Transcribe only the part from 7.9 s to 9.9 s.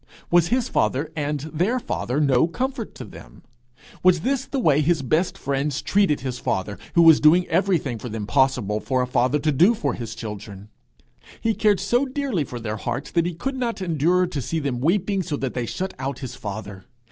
for them possible for a father to do